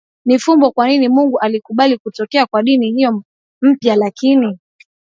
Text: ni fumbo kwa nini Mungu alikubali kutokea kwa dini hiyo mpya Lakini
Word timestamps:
ni 0.25 0.39
fumbo 0.39 0.71
kwa 0.71 0.87
nini 0.87 1.07
Mungu 1.09 1.39
alikubali 1.39 1.97
kutokea 1.97 2.45
kwa 2.45 2.63
dini 2.63 2.91
hiyo 2.91 3.23
mpya 3.61 3.95
Lakini 3.95 4.59